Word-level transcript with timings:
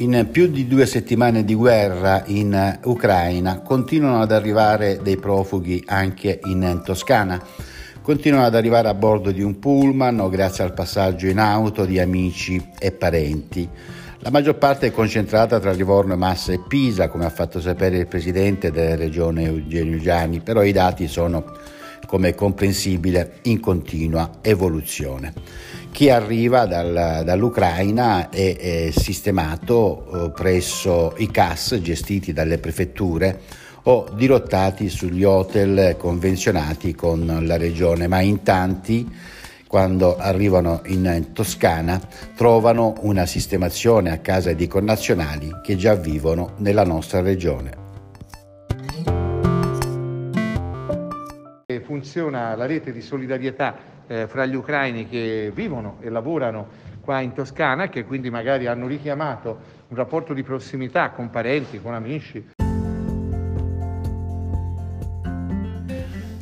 In 0.00 0.28
più 0.30 0.46
di 0.46 0.66
due 0.66 0.86
settimane 0.86 1.44
di 1.44 1.54
guerra 1.54 2.22
in 2.24 2.78
Ucraina 2.84 3.60
continuano 3.60 4.22
ad 4.22 4.32
arrivare 4.32 4.98
dei 5.02 5.18
profughi 5.18 5.82
anche 5.84 6.40
in 6.44 6.80
Toscana. 6.82 7.38
Continuano 8.00 8.46
ad 8.46 8.54
arrivare 8.54 8.88
a 8.88 8.94
bordo 8.94 9.30
di 9.30 9.42
un 9.42 9.58
pullman 9.58 10.20
o 10.20 10.30
grazie 10.30 10.64
al 10.64 10.72
passaggio 10.72 11.26
in 11.26 11.38
auto 11.38 11.84
di 11.84 11.98
amici 11.98 12.66
e 12.78 12.92
parenti. 12.92 13.68
La 14.20 14.30
maggior 14.30 14.56
parte 14.56 14.86
è 14.86 14.90
concentrata 14.90 15.60
tra 15.60 15.72
Livorno, 15.72 16.16
Massa 16.16 16.52
e 16.52 16.60
Pisa, 16.66 17.08
come 17.08 17.26
ha 17.26 17.30
fatto 17.30 17.60
sapere 17.60 17.98
il 17.98 18.06
presidente 18.06 18.70
della 18.70 18.96
regione 18.96 19.44
Eugenio 19.44 19.98
Gianni, 19.98 20.40
però 20.40 20.62
i 20.62 20.72
dati 20.72 21.08
sono, 21.08 21.44
come 22.10 22.34
comprensibile, 22.34 23.34
in 23.42 23.60
continua 23.60 24.38
evoluzione. 24.40 25.32
Chi 25.92 26.10
arriva 26.10 26.66
dal, 26.66 27.22
dall'Ucraina 27.24 28.30
è, 28.30 28.56
è 28.56 28.90
sistemato 28.90 30.24
eh, 30.26 30.30
presso 30.32 31.14
i 31.18 31.30
CAS 31.30 31.78
gestiti 31.80 32.32
dalle 32.32 32.58
prefetture 32.58 33.42
o 33.84 34.08
dirottati 34.12 34.88
sugli 34.88 35.22
hotel 35.22 35.94
convenzionati 35.96 36.96
con 36.96 37.44
la 37.46 37.56
regione, 37.56 38.08
ma 38.08 38.18
in 38.18 38.42
tanti 38.42 39.08
quando 39.68 40.16
arrivano 40.16 40.82
in 40.86 41.28
Toscana 41.32 42.00
trovano 42.34 42.94
una 43.02 43.24
sistemazione 43.24 44.10
a 44.10 44.18
casa 44.18 44.52
di 44.52 44.66
connazionali 44.66 45.60
che 45.62 45.76
già 45.76 45.94
vivono 45.94 46.54
nella 46.56 46.82
nostra 46.82 47.20
regione. 47.20 47.89
Funziona 51.90 52.54
la 52.54 52.66
rete 52.66 52.92
di 52.92 53.00
solidarietà 53.00 53.76
eh, 54.06 54.28
fra 54.28 54.46
gli 54.46 54.54
ucraini 54.54 55.08
che 55.08 55.50
vivono 55.52 55.96
e 56.00 56.08
lavorano 56.08 56.68
qua 57.00 57.18
in 57.18 57.32
Toscana 57.32 57.82
e 57.82 57.88
che 57.88 58.04
quindi 58.04 58.30
magari 58.30 58.68
hanno 58.68 58.86
richiamato 58.86 59.58
un 59.88 59.96
rapporto 59.96 60.32
di 60.32 60.44
prossimità 60.44 61.10
con 61.10 61.30
parenti, 61.30 61.80
con 61.82 61.94
amici. 61.94 62.50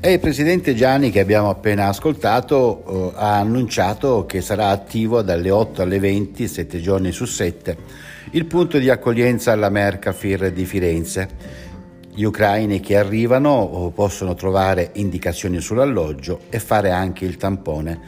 E 0.00 0.12
il 0.12 0.20
presidente 0.20 0.74
Gianni, 0.74 1.10
che 1.10 1.20
abbiamo 1.20 1.48
appena 1.48 1.86
ascoltato, 1.86 3.14
eh, 3.14 3.18
ha 3.18 3.38
annunciato 3.38 4.26
che 4.26 4.42
sarà 4.42 4.68
attivo 4.68 5.22
dalle 5.22 5.48
8 5.48 5.80
alle 5.80 5.98
20, 5.98 6.46
7 6.46 6.78
giorni 6.78 7.10
su 7.10 7.24
7, 7.24 7.76
il 8.32 8.44
punto 8.44 8.76
di 8.76 8.90
accoglienza 8.90 9.52
alla 9.52 9.70
Mercafir 9.70 10.52
di 10.52 10.66
Firenze 10.66 11.67
gli 12.18 12.24
ucraini 12.24 12.80
che 12.80 12.96
arrivano 12.96 13.92
possono 13.94 14.34
trovare 14.34 14.90
indicazioni 14.94 15.60
sull'alloggio 15.60 16.40
e 16.50 16.58
fare 16.58 16.90
anche 16.90 17.24
il 17.24 17.36
tampone 17.36 18.00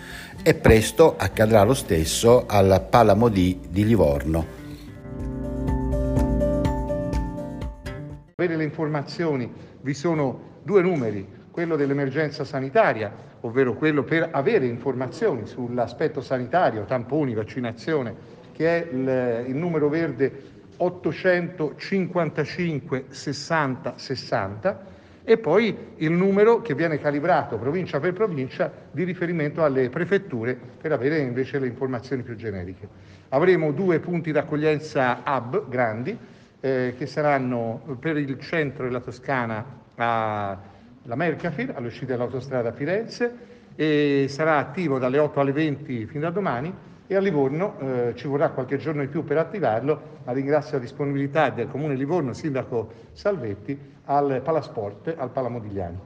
e 0.42 0.54
presto 0.54 1.14
accadrà 1.16 1.62
lo 1.62 1.74
stesso 1.74 2.44
al 2.48 2.88
Palamodì 2.90 3.60
di 3.68 3.86
Livorno. 3.86 4.46
Avere 8.34 8.56
le 8.56 8.64
informazioni, 8.64 9.48
vi 9.80 9.94
sono 9.94 10.58
due 10.64 10.82
numeri, 10.82 11.24
quello 11.52 11.76
dell'emergenza 11.76 12.42
sanitaria, 12.42 13.14
ovvero 13.42 13.76
quello 13.76 14.02
per 14.02 14.30
avere 14.32 14.66
informazioni 14.66 15.46
sull'aspetto 15.46 16.20
sanitario, 16.20 16.84
tamponi, 16.84 17.32
vaccinazione, 17.32 18.12
che 18.50 18.66
è 18.66 18.88
il, 18.92 19.50
il 19.50 19.54
numero 19.54 19.88
verde 19.88 20.58
855 20.82 23.04
60 23.08 23.92
60 23.96 24.88
e 25.22 25.36
poi 25.36 25.76
il 25.96 26.12
numero 26.12 26.62
che 26.62 26.74
viene 26.74 26.98
calibrato 26.98 27.58
provincia 27.58 28.00
per 28.00 28.14
provincia 28.14 28.72
di 28.90 29.04
riferimento 29.04 29.62
alle 29.62 29.90
prefetture 29.90 30.58
per 30.80 30.92
avere 30.92 31.18
invece 31.18 31.58
le 31.58 31.66
informazioni 31.66 32.22
più 32.22 32.36
generiche. 32.36 32.88
Avremo 33.28 33.72
due 33.72 34.00
punti 34.00 34.32
d'accoglienza 34.32 35.20
hub 35.24 35.68
grandi 35.68 36.16
eh, 36.60 36.94
che 36.96 37.04
saranno 37.06 37.98
per 38.00 38.16
il 38.16 38.40
centro 38.40 38.84
della 38.84 39.00
Toscana 39.00 39.78
alla 39.94 41.14
Mercafil, 41.14 41.72
all'uscita 41.74 42.12
dell'autostrada 42.12 42.72
Firenze 42.72 43.48
e 43.76 44.24
sarà 44.28 44.56
attivo 44.56 44.98
dalle 44.98 45.18
8 45.18 45.40
alle 45.40 45.52
20 45.52 46.06
fino 46.06 46.26
a 46.26 46.30
domani 46.30 46.74
e 47.10 47.16
a 47.16 47.18
Livorno 47.18 47.76
eh, 47.80 48.12
ci 48.14 48.28
vorrà 48.28 48.50
qualche 48.50 48.76
giorno 48.76 49.02
in 49.02 49.08
più 49.08 49.24
per 49.24 49.36
attivarlo, 49.36 50.18
ma 50.22 50.30
ringrazio 50.30 50.74
la 50.74 50.78
disponibilità 50.78 51.50
del 51.50 51.66
Comune 51.66 51.96
Livorno, 51.96 52.32
Sindaco 52.32 52.92
Salvetti, 53.10 53.76
al 54.04 54.40
Palasport, 54.44 55.12
al 55.16 55.30
Palamodigliani. 55.30 55.98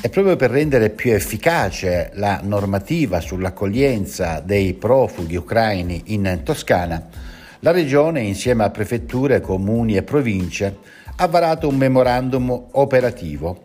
E 0.00 0.08
proprio 0.08 0.34
per 0.34 0.50
rendere 0.50 0.90
più 0.90 1.12
efficace 1.12 2.10
la 2.14 2.40
normativa 2.42 3.20
sull'accoglienza 3.20 4.40
dei 4.40 4.74
profughi 4.74 5.36
ucraini 5.36 6.02
in 6.06 6.40
Toscana, 6.42 7.00
la 7.60 7.70
Regione, 7.70 8.20
insieme 8.20 8.64
a 8.64 8.70
prefetture, 8.70 9.40
comuni 9.40 9.96
e 9.96 10.02
province, 10.02 10.76
ha 11.16 11.28
varato 11.28 11.68
un 11.68 11.76
memorandum 11.76 12.70
operativo. 12.72 13.62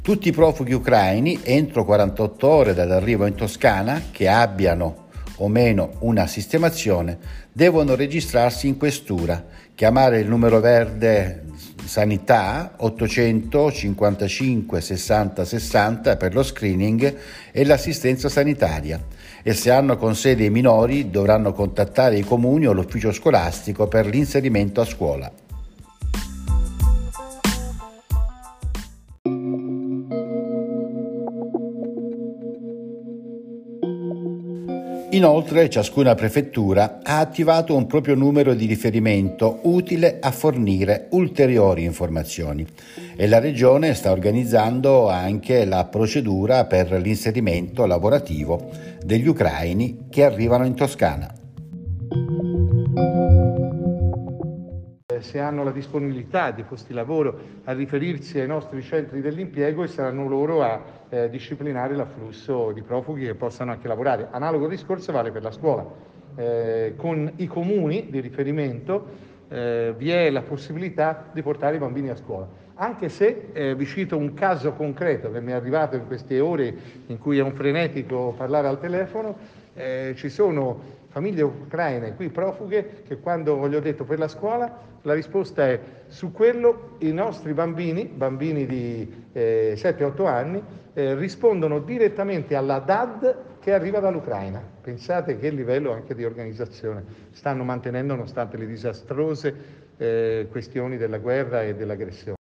Tutti 0.00 0.28
i 0.28 0.32
profughi 0.32 0.72
ucraini 0.72 1.40
entro 1.42 1.84
48 1.84 2.48
ore 2.48 2.72
dall'arrivo 2.72 3.26
in 3.26 3.34
Toscana 3.34 4.04
che 4.10 4.28
abbiano 4.28 5.08
o 5.40 5.46
meno 5.48 5.92
una 6.00 6.26
sistemazione 6.26 7.18
devono 7.52 7.94
registrarsi 7.94 8.66
in 8.68 8.78
questura, 8.78 9.44
chiamare 9.74 10.20
il 10.20 10.28
numero 10.28 10.60
verde 10.60 11.44
sanità 11.84 12.72
855 12.76 14.80
60 14.80 15.44
60 15.44 16.16
per 16.16 16.32
lo 16.34 16.42
screening 16.42 17.16
e 17.52 17.64
l'assistenza 17.64 18.28
sanitaria 18.28 19.00
e 19.42 19.54
se 19.54 19.70
hanno 19.70 19.96
con 19.96 20.16
sede 20.16 20.44
i 20.44 20.50
minori 20.50 21.10
dovranno 21.10 21.52
contattare 21.52 22.18
i 22.18 22.24
comuni 22.24 22.66
o 22.66 22.72
l'ufficio 22.72 23.12
scolastico 23.12 23.86
per 23.88 24.06
l'inserimento 24.06 24.80
a 24.80 24.84
scuola. 24.84 25.32
Inoltre 35.10 35.70
ciascuna 35.70 36.14
prefettura 36.14 37.00
ha 37.02 37.18
attivato 37.20 37.74
un 37.74 37.86
proprio 37.86 38.14
numero 38.14 38.52
di 38.52 38.66
riferimento 38.66 39.60
utile 39.62 40.18
a 40.20 40.30
fornire 40.30 41.06
ulteriori 41.12 41.84
informazioni 41.84 42.66
e 43.16 43.26
la 43.26 43.38
Regione 43.38 43.94
sta 43.94 44.12
organizzando 44.12 45.08
anche 45.08 45.64
la 45.64 45.86
procedura 45.86 46.66
per 46.66 46.92
l'inserimento 46.92 47.86
lavorativo 47.86 48.68
degli 49.02 49.26
ucraini 49.26 50.08
che 50.10 50.24
arrivano 50.24 50.66
in 50.66 50.74
Toscana. 50.74 51.37
Se 55.20 55.38
hanno 55.38 55.64
la 55.64 55.70
disponibilità 55.70 56.50
di 56.50 56.62
posti 56.62 56.92
lavoro 56.92 57.38
a 57.64 57.72
riferirsi 57.72 58.40
ai 58.40 58.46
nostri 58.46 58.82
centri 58.82 59.20
dell'impiego 59.20 59.82
e 59.82 59.88
saranno 59.88 60.28
loro 60.28 60.62
a 60.62 60.80
eh, 61.08 61.28
disciplinare 61.28 61.94
l'afflusso 61.94 62.72
di 62.72 62.82
profughi 62.82 63.24
che 63.24 63.34
possano 63.34 63.72
anche 63.72 63.88
lavorare. 63.88 64.28
Analogo 64.30 64.68
discorso 64.68 65.12
vale 65.12 65.30
per 65.30 65.42
la 65.42 65.50
scuola. 65.50 65.84
Eh, 66.36 66.94
con 66.96 67.32
i 67.36 67.46
comuni 67.46 68.08
di 68.10 68.20
riferimento 68.20 69.06
eh, 69.48 69.94
vi 69.96 70.10
è 70.10 70.30
la 70.30 70.42
possibilità 70.42 71.26
di 71.32 71.42
portare 71.42 71.76
i 71.76 71.78
bambini 71.78 72.10
a 72.10 72.16
scuola. 72.16 72.66
Anche 72.74 73.08
se 73.08 73.48
eh, 73.52 73.74
vi 73.74 73.86
cito 73.86 74.16
un 74.16 74.34
caso 74.34 74.72
concreto 74.72 75.32
che 75.32 75.40
mi 75.40 75.50
è 75.50 75.54
arrivato 75.54 75.96
in 75.96 76.06
queste 76.06 76.38
ore 76.38 76.72
in 77.06 77.18
cui 77.18 77.38
è 77.38 77.42
un 77.42 77.52
frenetico 77.52 78.34
parlare 78.36 78.68
al 78.68 78.78
telefono, 78.78 79.36
eh, 79.74 80.12
ci 80.16 80.28
sono 80.28 80.97
famiglie 81.08 81.42
ucraine 81.42 82.14
qui 82.14 82.28
profughe 82.28 83.02
che 83.06 83.18
quando 83.18 83.68
gli 83.68 83.74
ho 83.74 83.80
detto 83.80 84.04
per 84.04 84.18
la 84.18 84.28
scuola 84.28 84.86
la 85.02 85.14
risposta 85.14 85.66
è 85.66 85.80
su 86.08 86.32
quello 86.32 86.96
i 86.98 87.12
nostri 87.12 87.52
bambini, 87.52 88.04
bambini 88.04 88.66
di 88.66 89.26
eh, 89.32 89.74
7-8 89.76 90.26
anni, 90.26 90.62
eh, 90.92 91.14
rispondono 91.14 91.78
direttamente 91.80 92.54
alla 92.54 92.78
DAD 92.78 93.58
che 93.60 93.72
arriva 93.72 94.00
dall'Ucraina. 94.00 94.60
Pensate 94.80 95.38
che 95.38 95.50
livello 95.50 95.92
anche 95.92 96.14
di 96.14 96.24
organizzazione 96.24 97.04
stanno 97.30 97.64
mantenendo 97.64 98.14
nonostante 98.14 98.56
le 98.56 98.66
disastrose 98.66 99.54
eh, 99.96 100.46
questioni 100.50 100.96
della 100.96 101.18
guerra 101.18 101.62
e 101.62 101.74
dell'aggressione. 101.74 102.36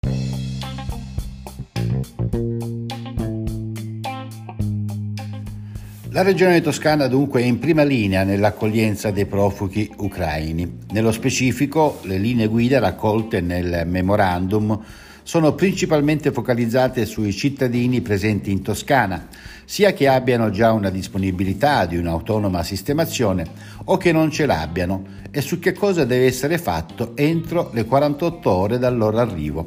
La 6.18 6.24
regione 6.24 6.62
toscana 6.62 7.06
dunque 7.06 7.44
è 7.44 7.46
in 7.46 7.60
prima 7.60 7.84
linea 7.84 8.24
nell'accoglienza 8.24 9.12
dei 9.12 9.28
profughi 9.28 9.88
ucraini. 9.98 10.80
Nello 10.90 11.12
specifico, 11.12 12.00
le 12.06 12.18
linee 12.18 12.48
guida 12.48 12.80
raccolte 12.80 13.40
nel 13.40 13.84
memorandum 13.86 14.80
sono 15.22 15.54
principalmente 15.54 16.32
focalizzate 16.32 17.06
sui 17.06 17.32
cittadini 17.34 18.02
presenti 18.02 18.50
in 18.50 18.64
Toscana, 18.64 19.28
sia 19.64 19.94
che 19.94 20.08
abbiano 20.08 20.50
già 20.50 20.72
una 20.72 20.90
disponibilità 20.90 21.86
di 21.86 21.98
un'autonoma 21.98 22.64
sistemazione 22.64 23.46
o 23.84 23.98
che 23.98 24.12
non 24.12 24.32
ce 24.32 24.48
l'abbiano, 24.48 25.04
e 25.30 25.40
su 25.42 25.60
che 25.60 25.74
cosa 25.74 26.04
deve 26.04 26.26
essere 26.26 26.58
fatto 26.58 27.16
entro 27.16 27.70
le 27.74 27.86
48 27.86 28.50
ore 28.50 28.80
dal 28.80 28.98
loro 28.98 29.20
arrivo. 29.20 29.64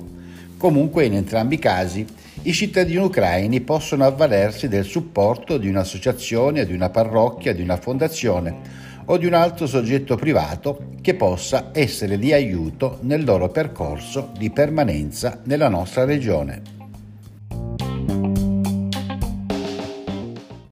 Comunque, 0.57 1.05
in 1.05 1.15
entrambi 1.15 1.55
i 1.55 1.59
casi, 1.61 2.05
i 2.43 2.55
cittadini 2.55 3.03
ucraini 3.03 3.61
possono 3.61 4.07
avvalersi 4.07 4.67
del 4.67 4.87
supporto 4.87 5.59
di 5.59 5.69
un'associazione, 5.69 6.65
di 6.65 6.73
una 6.73 6.89
parrocchia, 6.89 7.53
di 7.53 7.61
una 7.61 7.77
fondazione 7.77 8.89
o 9.05 9.19
di 9.19 9.27
un 9.27 9.35
altro 9.35 9.67
soggetto 9.67 10.17
privato 10.17 10.93
che 11.03 11.15
possa 11.15 11.69
essere 11.73 12.19
di 12.19 12.33
aiuto 12.33 12.99
nel 13.03 13.25
loro 13.25 13.49
percorso 13.51 14.31
di 14.39 14.51
permanenza 14.51 15.41
nella 15.45 15.69
nostra 15.69 16.05
regione. 16.05 16.80